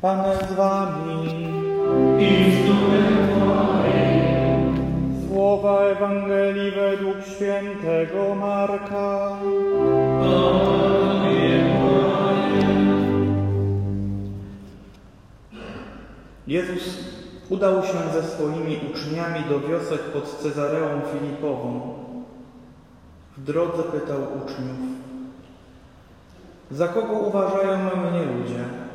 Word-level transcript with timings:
Pan 0.00 0.24
z 0.48 0.52
wami. 0.52 1.46
i 2.20 2.52
z 2.52 2.66
duchem. 2.66 3.16
Słowa 5.28 5.80
Ewangelii 5.80 6.70
według 6.70 7.16
świętego 7.26 8.34
Marka. 8.34 9.36
Jezus 16.46 16.98
udał 17.48 17.82
się 17.82 17.98
ze 18.12 18.22
swoimi 18.22 18.80
uczniami 18.90 19.44
do 19.48 19.60
wiosek 19.60 20.00
pod 20.00 20.38
Cezareą 20.38 21.00
Filipową. 21.12 21.94
W 23.36 23.44
drodze 23.44 23.82
pytał 23.82 24.18
uczniów: 24.22 24.78
Za 26.70 26.88
kogo 26.88 27.12
uważają 27.12 27.78
mnie 27.78 28.24
ludzie? 28.24 28.85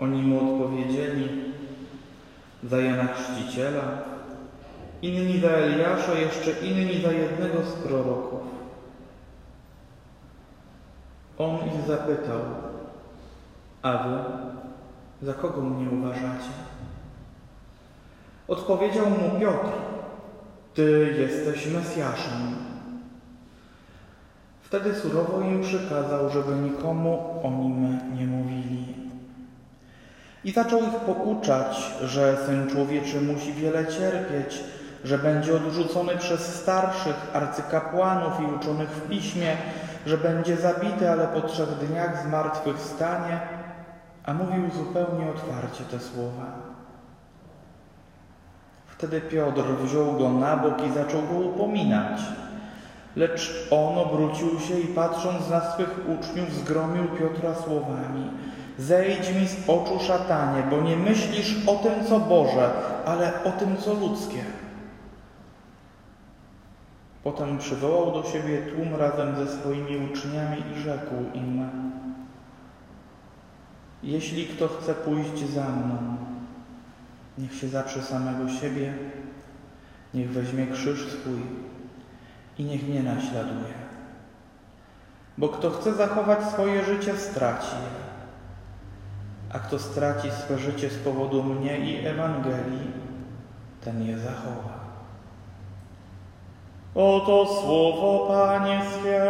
Oni 0.00 0.22
mu 0.22 0.38
odpowiedzieli: 0.38 1.28
Za 2.64 2.80
Jana 2.80 3.06
Chrzciciela, 3.06 3.82
inni 5.02 5.40
za 5.40 5.48
Eliasza, 5.48 6.14
jeszcze 6.14 6.50
inni 6.50 7.02
za 7.02 7.12
jednego 7.12 7.62
z 7.62 7.72
proroków. 7.72 8.40
On 11.38 11.56
ich 11.56 11.86
zapytał: 11.86 12.40
A 13.82 13.98
wy? 13.98 14.18
Za 15.22 15.34
kogo 15.34 15.60
mnie 15.60 15.90
uważacie? 15.90 16.50
Odpowiedział 18.48 19.06
mu 19.10 19.40
Piotr: 19.40 19.68
Ty 20.74 21.16
jesteś 21.18 21.66
Mesjaszem. 21.66 22.54
Wtedy 24.62 24.94
surowo 24.94 25.40
im 25.40 25.62
przykazał, 25.62 26.30
żeby 26.30 26.54
nikomu 26.54 27.40
o 27.42 27.50
nim 27.50 27.98
nie 28.18 28.26
mówili. 28.26 29.09
I 30.44 30.52
zaczął 30.52 30.82
ich 30.82 30.94
pouczać, 30.94 31.92
że 32.02 32.36
syn 32.46 32.70
człowieczy 32.70 33.20
musi 33.20 33.52
wiele 33.52 33.86
cierpieć, 33.86 34.60
że 35.04 35.18
będzie 35.18 35.56
odrzucony 35.56 36.16
przez 36.16 36.54
starszych 36.54 37.30
arcykapłanów 37.32 38.40
i 38.40 38.54
uczonych 38.54 38.88
w 38.88 39.08
piśmie, 39.08 39.56
że 40.06 40.18
będzie 40.18 40.56
zabity, 40.56 41.10
ale 41.10 41.28
po 41.28 41.40
trzech 41.40 41.68
dniach 41.68 42.22
zmartwychwstanie 42.26 43.40
a 44.24 44.34
mówił 44.34 44.70
zupełnie 44.70 45.30
otwarcie 45.30 45.84
te 45.84 46.00
słowa. 46.00 46.46
Wtedy 48.86 49.20
Piotr 49.20 49.62
wziął 49.82 50.12
go 50.12 50.30
na 50.30 50.56
bok 50.56 50.86
i 50.86 50.92
zaczął 50.92 51.22
go 51.22 51.34
upominać. 51.34 52.20
Lecz 53.16 53.68
on 53.70 53.98
obrócił 53.98 54.60
się 54.60 54.80
i 54.80 54.86
patrząc 54.86 55.50
na 55.50 55.60
swych 55.60 55.98
uczniów 56.08 56.54
zgromił 56.54 57.04
Piotra 57.04 57.54
słowami 57.54 58.30
Zejdź 58.80 59.34
mi 59.34 59.48
z 59.48 59.68
oczu 59.68 59.98
szatanie, 59.98 60.62
bo 60.70 60.80
nie 60.80 60.96
myślisz 60.96 61.68
o 61.68 61.74
tym, 61.74 61.92
co 62.08 62.20
Boże, 62.20 62.70
ale 63.06 63.44
o 63.44 63.50
tym, 63.50 63.76
co 63.76 63.94
ludzkie. 63.94 64.44
Potem 67.22 67.58
przywołał 67.58 68.12
do 68.12 68.28
siebie 68.28 68.62
tłum 68.62 68.94
razem 68.94 69.36
ze 69.36 69.58
swoimi 69.58 70.10
uczniami 70.12 70.62
i 70.76 70.80
rzekł 70.80 71.14
im 71.34 71.68
jeśli 74.02 74.46
kto 74.46 74.68
chce 74.68 74.94
pójść 74.94 75.48
za 75.48 75.64
mną, 75.64 76.16
niech 77.38 77.54
się 77.54 77.68
zaprze 77.68 78.02
samego 78.02 78.48
siebie, 78.48 78.94
niech 80.14 80.30
weźmie 80.30 80.66
krzyż 80.66 81.12
swój 81.12 81.40
i 82.58 82.64
niech 82.64 82.88
mnie 82.88 83.02
naśladuje. 83.02 83.74
Bo 85.38 85.48
kto 85.48 85.70
chce 85.70 85.94
zachować 85.94 86.44
swoje 86.44 86.84
życie, 86.84 87.16
straci 87.16 87.76
je. 87.76 88.09
A 89.50 89.58
kto 89.58 89.78
straci 89.78 90.30
swe 90.30 90.58
życie 90.58 90.90
z 90.90 90.98
powodu 90.98 91.42
mnie 91.42 91.78
i 91.78 92.06
Ewangelii, 92.06 92.90
ten 93.84 94.02
je 94.06 94.18
zachowa. 94.18 94.80
Oto 96.94 97.46
słowo 97.46 98.26
Pańskie. 98.28 99.20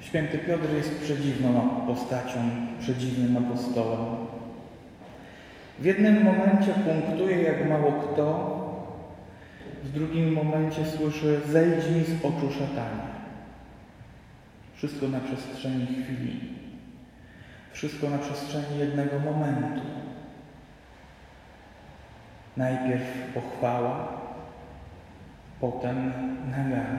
Święty 0.00 0.38
Piotr 0.38 0.72
jest 0.76 1.00
przedziwną 1.02 1.70
postacią, 1.86 2.38
przedziwnym 2.80 3.36
apostołem. 3.36 4.16
W 5.78 5.84
jednym 5.84 6.24
momencie 6.24 6.72
punktuje 6.72 7.42
jak 7.42 7.68
mało 7.68 7.92
kto, 7.92 8.58
w 9.84 9.90
drugim 9.92 10.32
momencie 10.32 10.86
słyszy 10.86 11.40
zejdź 11.46 11.90
mi 11.90 12.04
z 12.04 12.24
oczu 12.24 12.52
szatanie. 12.52 13.08
Wszystko 14.74 15.08
na 15.08 15.20
przestrzeni 15.20 15.86
chwili. 15.86 16.40
Wszystko 17.72 18.10
na 18.10 18.18
przestrzeni 18.18 18.78
jednego 18.78 19.18
momentu. 19.18 19.80
Najpierw 22.56 23.04
pochwała, 23.34 24.08
potem 25.60 26.12
nagana. 26.50 26.98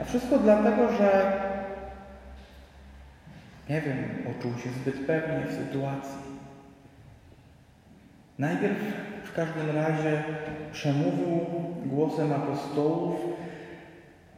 A 0.00 0.04
wszystko 0.04 0.38
dlatego, 0.38 0.92
że 0.92 1.32
nie 3.68 3.80
wiem, 3.80 3.96
poczuł 4.26 4.52
się 4.58 4.70
zbyt 4.70 5.06
pewnie 5.06 5.46
w 5.46 5.52
sytuacji. 5.52 6.37
Najpierw 8.38 8.78
w 9.24 9.32
każdym 9.32 9.70
razie 9.70 10.22
przemówił 10.72 11.46
głosem 11.86 12.32
apostołów, 12.32 13.16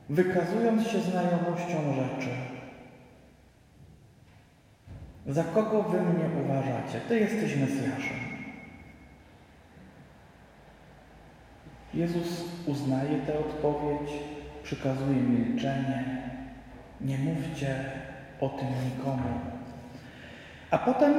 wykazując 0.09 0.87
się 0.87 1.01
znajomością 1.01 1.95
rzeczy. 1.95 2.31
Za 5.27 5.45
kogo 5.45 5.83
wy 5.83 6.01
mnie 6.01 6.25
uważacie? 6.45 7.01
Ty 7.09 7.21
jesteś 7.21 7.57
Mesjaszem. 7.57 8.31
Jezus 11.95 12.45
uznaje 12.67 13.19
tę 13.19 13.39
odpowiedź, 13.39 14.11
przykazuje 14.63 15.17
milczenie. 15.17 16.05
Nie 17.01 17.19
mówcie 17.19 17.85
o 18.41 18.49
tym 18.49 18.69
nikomu. 18.85 19.41
A 20.71 20.79
potem 20.79 21.15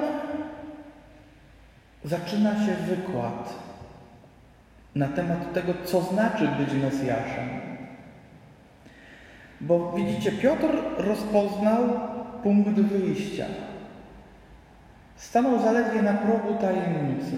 zaczyna 2.03 2.65
się 2.65 2.73
wykład 2.73 3.53
na 4.95 5.07
temat 5.07 5.53
tego, 5.53 5.73
co 5.85 6.01
znaczy 6.01 6.47
być 6.47 6.73
Mesjaszem. 6.73 7.49
Bo 9.61 9.91
widzicie, 9.91 10.31
Piotr 10.31 10.67
rozpoznał 10.97 11.79
punkt 12.43 12.79
wyjścia. 12.79 13.45
Stanął 15.15 15.59
zaledwie 15.59 16.01
na 16.01 16.13
progu 16.13 16.53
tajemnicy. 16.61 17.31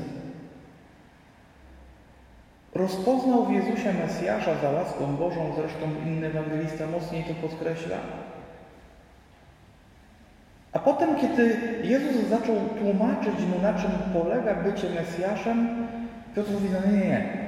Rozpoznał 2.75 3.45
w 3.45 3.51
Jezusie 3.51 3.94
Mesjasza 3.94 4.56
za 4.62 4.69
łaską 4.69 5.16
Bożą, 5.16 5.53
zresztą 5.56 5.80
inny 6.06 6.28
ewangelista 6.28 6.88
mocniej 6.88 7.24
to 7.24 7.47
podkreśla. 7.47 7.97
Potem, 10.83 11.16
kiedy 11.16 11.57
Jezus 11.83 12.27
zaczął 12.29 12.55
tłumaczyć 12.79 13.39
mu, 13.45 13.61
na 13.61 13.73
czym 13.73 13.91
polega 14.13 14.55
bycie 14.55 14.89
Mesjaszem, 14.89 15.88
Piotr 16.35 16.51
mówi, 16.51 16.69
no 16.69 16.91
nie, 16.91 16.97
nie, 16.97 17.07
nie. 17.07 17.44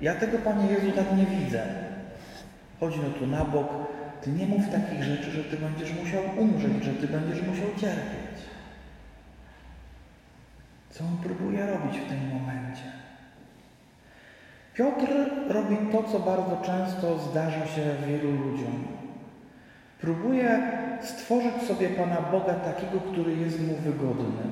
Ja 0.00 0.14
tego, 0.14 0.38
Panie 0.38 0.66
Jezu, 0.66 0.92
tak 0.92 1.16
nie 1.16 1.26
widzę. 1.26 1.62
Chodź 2.80 2.94
no 2.96 3.10
tu 3.18 3.26
na 3.26 3.44
bok. 3.44 3.68
Ty 4.22 4.30
nie 4.30 4.46
mów 4.46 4.70
takich 4.72 5.02
rzeczy, 5.02 5.30
że 5.30 5.44
Ty 5.44 5.56
będziesz 5.56 5.92
musiał 5.94 6.22
umrzeć, 6.38 6.84
że 6.84 6.92
Ty 6.92 7.08
będziesz 7.08 7.42
musiał 7.42 7.68
cierpieć. 7.76 8.36
Co 10.90 11.04
on 11.04 11.16
próbuje 11.22 11.66
robić 11.66 11.98
w 11.98 12.08
tym 12.08 12.28
momencie? 12.28 12.82
Piotr 14.74 15.06
robi 15.48 15.76
to, 15.92 16.02
co 16.02 16.20
bardzo 16.20 16.56
często 16.56 17.18
zdarza 17.18 17.66
się 17.66 17.82
wielu 18.06 18.30
ludziom. 18.30 19.05
Próbuje 20.06 20.60
stworzyć 21.00 21.62
sobie 21.62 21.88
Pana 21.88 22.16
Boga 22.32 22.54
takiego, 22.54 23.00
który 23.12 23.36
jest 23.36 23.60
mu 23.60 23.74
wygodny. 23.74 24.46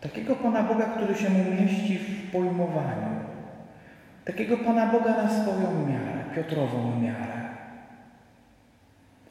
Takiego 0.00 0.36
Pana 0.36 0.62
Boga, 0.62 0.84
który 0.84 1.14
się 1.14 1.30
mu 1.30 1.44
mieści 1.60 1.98
w 1.98 2.32
pojmowaniu. 2.32 3.10
Takiego 4.24 4.56
Pana 4.56 4.86
Boga 4.86 5.22
na 5.22 5.28
swoją 5.28 5.86
miarę, 5.88 6.24
Piotrową 6.34 7.00
miarę. 7.00 7.40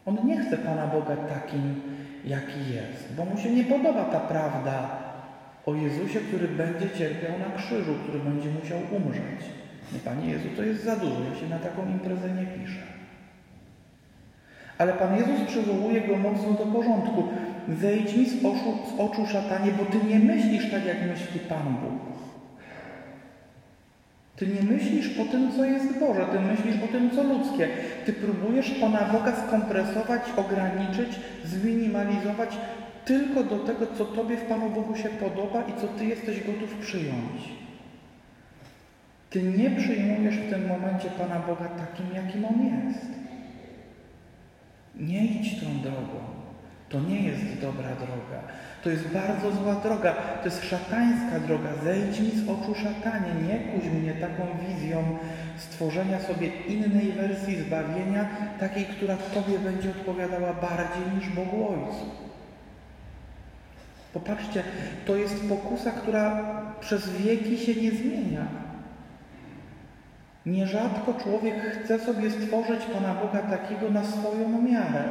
On 0.05 0.17
nie 0.25 0.37
chce 0.37 0.57
Pana 0.57 0.87
Boga 0.87 1.15
takim, 1.15 1.81
jaki 2.25 2.59
jest, 2.73 3.13
bo 3.17 3.25
mu 3.25 3.37
się 3.37 3.51
nie 3.51 3.63
podoba 3.63 4.05
ta 4.05 4.19
prawda 4.19 4.89
o 5.65 5.75
Jezusie, 5.75 6.19
który 6.19 6.47
będzie 6.47 6.89
cierpiał 6.89 7.31
na 7.39 7.57
krzyżu, 7.57 7.93
który 8.03 8.19
będzie 8.19 8.49
musiał 8.49 8.79
umrzeć. 8.91 9.41
Nie, 9.93 9.99
Panie 9.99 10.29
Jezu, 10.29 10.47
to 10.55 10.63
jest 10.63 10.83
za 10.83 10.95
dużo, 10.95 11.19
ja 11.33 11.39
się 11.39 11.49
na 11.49 11.59
taką 11.59 11.87
imprezę 11.87 12.29
nie 12.29 12.45
piszę. 12.45 12.98
Ale 14.79 14.93
Pan 14.93 15.17
Jezus 15.17 15.47
przywołuje 15.47 16.01
go 16.01 16.17
mocno 16.17 16.53
do 16.53 16.65
porządku. 16.65 17.23
Zejdź 17.81 18.15
mi 18.15 18.25
z 18.25 18.45
oczu, 18.45 18.77
z 18.95 18.99
oczu 18.99 19.25
szatanie, 19.25 19.71
bo 19.71 19.85
Ty 19.85 20.07
nie 20.07 20.19
myślisz 20.19 20.71
tak, 20.71 20.85
jak 20.85 20.97
myśli 21.07 21.39
Pan 21.39 21.63
Bóg. 21.63 22.19
Ty 24.35 24.47
nie 24.47 24.63
myślisz 24.63 25.19
o 25.19 25.25
tym, 25.25 25.51
co 25.51 25.65
jest 25.65 25.99
Boże, 25.99 26.25
ty 26.31 26.39
myślisz 26.39 26.83
o 26.83 26.87
tym, 26.87 27.11
co 27.11 27.23
ludzkie. 27.23 27.67
Ty 28.05 28.13
próbujesz 28.13 28.71
Pana 28.71 28.99
Boga 28.99 29.33
skompresować, 29.47 30.21
ograniczyć, 30.37 31.19
zminimalizować 31.45 32.57
tylko 33.05 33.43
do 33.43 33.59
tego, 33.59 33.87
co 33.97 34.05
Tobie 34.05 34.37
w 34.37 34.45
Panu 34.45 34.69
Bogu 34.69 34.95
się 34.95 35.09
podoba 35.09 35.61
i 35.61 35.81
co 35.81 35.87
Ty 35.87 36.05
jesteś 36.05 36.43
gotów 36.43 36.75
przyjąć. 36.81 37.49
Ty 39.29 39.43
nie 39.43 39.69
przyjmujesz 39.69 40.35
w 40.35 40.49
tym 40.49 40.67
momencie 40.67 41.09
Pana 41.09 41.39
Boga 41.39 41.65
takim, 41.65 42.15
jakim 42.15 42.45
On 42.45 42.65
jest. 42.65 43.18
Nie 44.99 45.25
idź 45.25 45.59
tą 45.59 45.79
drogą. 45.81 46.19
To 46.89 46.99
nie 46.99 47.21
jest 47.21 47.61
dobra 47.61 47.89
droga. 47.89 48.41
To 48.83 48.89
jest 48.89 49.07
bardzo 49.07 49.51
zła 49.51 49.75
droga. 49.75 50.13
To 50.13 50.45
jest 50.45 50.69
szatańska 50.69 51.39
droga. 51.39 51.69
Zejdź 51.83 52.19
mi 52.19 52.31
z 52.31 52.49
oczu 52.49 52.75
szatanie. 52.75 53.33
Nie 53.47 53.59
kuź 53.59 53.89
mnie 53.89 54.13
taką 54.13 54.43
wizją 54.67 55.17
stworzenia 55.57 56.19
sobie 56.19 56.47
innej 56.47 57.11
wersji 57.11 57.55
zbawienia, 57.55 58.29
takiej, 58.59 58.85
która 58.85 59.17
Tobie 59.17 59.59
będzie 59.59 59.89
odpowiadała 59.89 60.53
bardziej 60.53 61.03
niż 61.17 61.29
Bogu 61.29 61.69
Ojcu. 61.69 62.05
Popatrzcie, 64.13 64.63
to 65.05 65.15
jest 65.15 65.49
pokusa, 65.49 65.91
która 65.91 66.43
przez 66.79 67.09
wieki 67.09 67.57
się 67.57 67.81
nie 67.81 67.91
zmienia. 67.91 68.68
Nierzadko 70.49 71.13
człowiek 71.13 71.55
chce 71.61 71.99
sobie 71.99 72.31
stworzyć 72.31 72.85
Pana 72.85 73.13
Boga 73.13 73.41
takiego 73.41 73.89
na 73.89 74.03
swoją 74.03 74.61
miarę. 74.61 75.03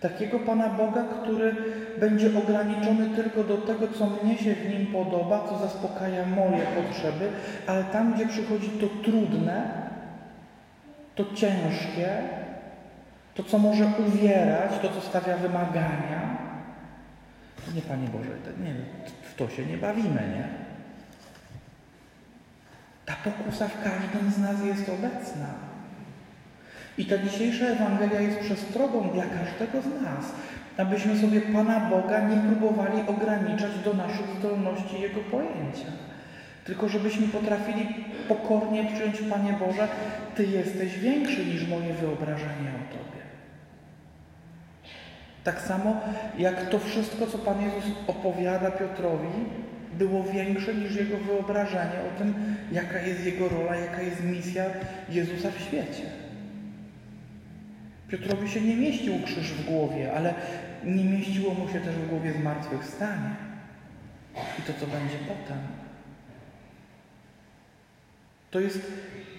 Takiego 0.00 0.38
Pana 0.38 0.68
Boga, 0.68 1.04
który 1.22 1.56
będzie 2.00 2.38
ograniczony 2.38 3.16
tylko 3.16 3.44
do 3.44 3.56
tego, 3.56 3.88
co 3.88 4.06
mnie 4.06 4.38
się 4.38 4.54
w 4.54 4.68
nim 4.70 4.86
podoba, 4.86 5.48
co 5.48 5.58
zaspokaja 5.58 6.26
moje 6.26 6.62
potrzeby, 6.62 7.28
ale 7.66 7.84
tam, 7.84 8.14
gdzie 8.14 8.26
przychodzi 8.26 8.68
to 8.68 8.86
trudne, 9.04 9.70
to 11.14 11.24
ciężkie, 11.34 12.08
to, 13.34 13.42
co 13.42 13.58
może 13.58 13.84
uwierać, 14.06 14.78
to, 14.82 14.88
co 14.88 15.00
stawia 15.00 15.36
wymagania, 15.36 16.38
nie, 17.74 17.82
Panie 17.82 18.08
Boże, 18.08 18.30
nie, 18.64 18.74
w 19.22 19.34
to 19.34 19.48
się 19.48 19.66
nie 19.66 19.76
bawimy, 19.76 20.20
nie? 20.36 20.61
Pokusa 23.24 23.68
w 23.68 23.82
każdym 23.84 24.30
z 24.30 24.38
nas 24.38 24.64
jest 24.64 24.88
obecna. 24.88 25.46
I 26.98 27.04
ta 27.06 27.18
dzisiejsza 27.18 27.66
Ewangelia 27.66 28.20
jest 28.20 28.38
przestrogą 28.38 29.10
dla 29.10 29.22
każdego 29.22 29.82
z 29.82 30.02
nas, 30.02 30.32
abyśmy 30.76 31.18
sobie 31.20 31.40
Pana 31.40 31.80
Boga 31.80 32.20
nie 32.20 32.36
próbowali 32.36 33.02
ograniczać 33.06 33.78
do 33.84 33.94
naszych 33.94 34.26
zdolności 34.38 35.00
Jego 35.00 35.20
pojęcia. 35.20 35.92
Tylko 36.64 36.88
żebyśmy 36.88 37.28
potrafili 37.28 37.86
pokornie 38.28 38.84
przyjąć, 38.84 39.20
Panie 39.30 39.52
Boże, 39.52 39.88
Ty 40.34 40.46
jesteś 40.46 40.98
większy 40.98 41.46
niż 41.46 41.68
moje 41.68 41.94
wyobrażenie 41.94 42.70
o 42.70 42.92
Tobie. 42.92 43.22
Tak 45.44 45.60
samo 45.60 46.00
jak 46.38 46.68
to 46.68 46.78
wszystko, 46.78 47.26
co 47.26 47.38
Pan 47.38 47.62
Jezus 47.62 47.84
opowiada 48.06 48.70
Piotrowi, 48.70 49.28
było 50.02 50.24
większe 50.24 50.74
niż 50.74 50.96
jego 50.96 51.18
wyobrażenie 51.18 51.98
o 52.14 52.18
tym, 52.18 52.34
jaka 52.72 53.00
jest 53.00 53.24
jego 53.24 53.48
rola, 53.48 53.76
jaka 53.76 54.02
jest 54.02 54.24
misja 54.24 54.64
Jezusa 55.08 55.50
w 55.50 55.60
świecie. 55.60 56.02
Piotrowi 58.08 58.50
się 58.50 58.60
nie 58.60 58.76
mieścił 58.76 59.22
krzyż 59.24 59.52
w 59.52 59.64
głowie, 59.64 60.12
ale 60.12 60.34
nie 60.84 61.04
mieściło 61.04 61.54
mu 61.54 61.68
się 61.68 61.80
też 61.80 61.94
w 61.94 62.08
głowie 62.08 62.32
zmartwychwstanie. 62.32 63.30
I 64.58 64.62
to, 64.62 64.72
co 64.80 64.86
będzie 64.86 65.18
potem. 65.28 65.58
To 68.50 68.60
jest 68.60 68.92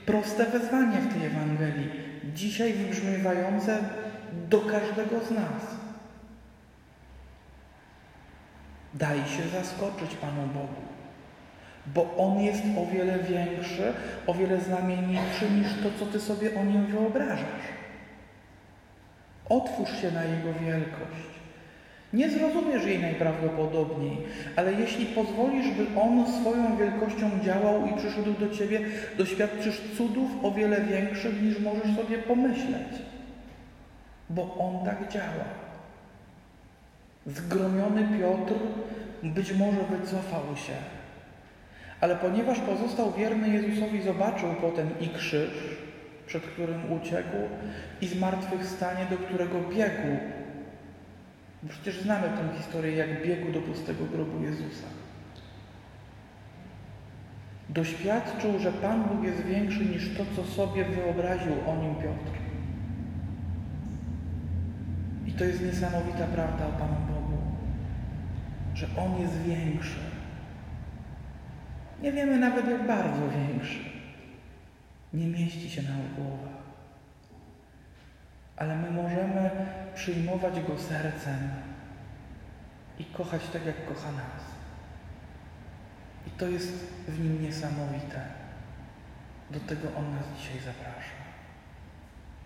proste 0.05 0.45
wezwanie 0.45 0.97
w 0.97 1.13
tej 1.13 1.25
Ewangelii, 1.25 1.89
dzisiaj 2.35 2.73
wybrzmiewające 2.73 3.79
do 4.49 4.61
każdego 4.61 5.25
z 5.25 5.31
nas. 5.31 5.82
Daj 8.93 9.17
się 9.17 9.49
zaskoczyć 9.59 10.15
Panu 10.15 10.47
Bogu, 10.47 10.81
bo 11.85 12.17
On 12.17 12.39
jest 12.39 12.63
o 12.77 12.85
wiele 12.93 13.19
większy, 13.19 13.93
o 14.27 14.33
wiele 14.33 14.61
znamienitszy 14.61 15.49
niż 15.49 15.67
to, 15.83 15.89
co 15.99 16.05
Ty 16.11 16.19
sobie 16.19 16.59
o 16.59 16.63
Nim 16.63 16.85
wyobrażasz. 16.85 17.67
Otwórz 19.49 20.01
się 20.01 20.11
na 20.11 20.23
Jego 20.23 20.53
wielkość. 20.53 21.33
Nie 22.13 22.29
zrozumiesz 22.29 22.85
jej 22.85 22.99
najprawdopodobniej, 22.99 24.17
ale 24.55 24.73
jeśli 24.73 25.05
pozwolisz, 25.05 25.71
by 25.71 25.99
On 26.01 26.41
swoją 26.41 26.77
wielkością 26.77 27.29
działał 27.43 27.87
i 27.87 27.97
przyszedł 27.97 28.33
do 28.33 28.49
Ciebie, 28.49 28.79
doświadczysz 29.17 29.81
cudów 29.97 30.31
o 30.43 30.51
wiele 30.51 30.81
większych 30.81 31.41
niż 31.41 31.59
możesz 31.59 31.95
sobie 31.95 32.17
pomyśleć. 32.17 33.01
Bo 34.29 34.55
On 34.57 34.85
tak 34.85 35.11
działa. 35.11 35.63
Zgromiony 37.27 38.19
Piotr 38.19 38.53
być 39.23 39.53
może 39.53 39.83
wycofał 39.83 40.55
się, 40.55 40.73
ale 42.01 42.15
ponieważ 42.15 42.59
pozostał 42.59 43.13
wierny 43.13 43.49
Jezusowi, 43.49 44.01
zobaczył 44.01 44.49
potem 44.61 44.89
i 44.99 45.09
krzyż, 45.09 45.51
przed 46.27 46.43
którym 46.43 46.91
uciekł, 46.91 47.37
i 48.01 48.07
zmartwychwstanie, 48.07 49.05
do 49.09 49.17
którego 49.17 49.59
biegł. 49.59 50.17
Przecież 51.69 52.01
znamy 52.01 52.27
tę 52.27 52.57
historię, 52.57 52.91
jak 52.91 53.25
biegł 53.25 53.51
do 53.51 53.61
pustego 53.61 54.05
grobu 54.05 54.43
Jezusa. 54.43 54.87
Doświadczył, 57.69 58.59
że 58.59 58.71
Pan 58.71 59.03
Bóg 59.03 59.23
jest 59.23 59.41
większy 59.41 59.85
niż 59.85 60.17
to, 60.17 60.23
co 60.35 60.43
sobie 60.43 60.85
wyobraził 60.85 61.53
o 61.67 61.75
nim 61.75 61.95
Piotr. 61.95 62.42
I 65.25 65.31
to 65.31 65.43
jest 65.43 65.61
niesamowita 65.61 66.27
prawda 66.27 66.67
o 66.67 66.71
Panu 66.71 66.95
Bogu, 67.07 67.37
że 68.73 68.87
On 68.97 69.21
jest 69.21 69.41
większy. 69.41 69.99
Nie 72.01 72.11
wiemy 72.11 72.39
nawet, 72.39 72.67
jak 72.67 72.87
bardzo 72.87 73.29
większy. 73.29 73.79
Nie 75.13 75.27
mieści 75.27 75.69
się 75.69 75.81
na 75.81 75.89
głowach. 76.15 76.63
Ale 78.57 78.75
my 78.75 78.91
możemy 78.91 79.49
przyjmować 79.95 80.61
Go 80.67 80.77
sercem 80.77 81.49
i 82.99 83.05
kochać 83.05 83.41
tak, 83.53 83.65
jak 83.65 83.85
kocha 83.85 84.11
nas. 84.11 84.43
I 86.27 86.29
to 86.29 86.47
jest 86.47 86.93
w 87.07 87.19
Nim 87.19 87.41
niesamowite. 87.41 88.21
Do 89.51 89.59
tego 89.59 89.87
On 89.97 90.15
nas 90.15 90.25
dzisiaj 90.37 90.59
zaprasza. 90.59 91.22